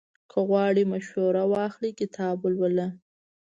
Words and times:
که 0.31 0.39
غواړې 0.47 0.83
مشوره 0.91 1.43
واخلې، 1.51 1.91
کتاب 1.99 2.37
ولوله. 2.41 2.87